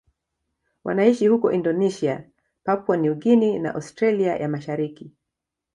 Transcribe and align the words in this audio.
Wanaishi 0.83 1.27
huko 1.27 1.51
Indonesia, 1.51 2.23
Papua 2.63 2.97
New 2.97 3.15
Guinea 3.15 3.59
na 3.59 3.75
Australia 3.75 4.35
ya 4.35 4.47
Mashariki. 4.49 5.11